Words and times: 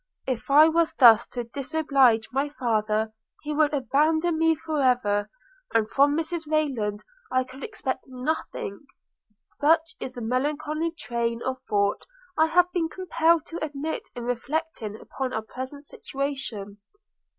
If 0.25 0.49
I 0.49 0.67
was 0.67 0.95
thus 0.95 1.27
to 1.27 1.43
disoblige 1.43 2.29
my 2.33 2.49
father, 2.49 3.13
he 3.43 3.53
would 3.53 3.71
abandon 3.71 4.39
me 4.39 4.55
for 4.55 4.81
ever, 4.81 5.29
and 5.75 5.87
from 5.91 6.17
Mrs 6.17 6.47
Rayland 6.47 7.03
I 7.31 7.43
could 7.43 7.63
expect 7.63 8.05
nothing. 8.07 8.87
Such 9.41 9.93
is 9.99 10.15
the 10.15 10.21
melancholy 10.21 10.89
train 10.89 11.43
of 11.43 11.57
thought 11.69 12.07
I 12.35 12.47
have 12.47 12.71
been 12.73 12.89
compelled 12.89 13.45
to 13.45 13.63
admit 13.63 14.09
in 14.15 14.23
reflecting 14.23 14.97
on 15.19 15.33
our 15.33 15.43
present 15.43 15.83
situation. 15.83 16.79